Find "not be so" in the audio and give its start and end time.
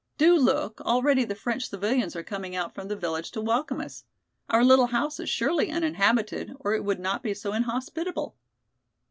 6.99-7.53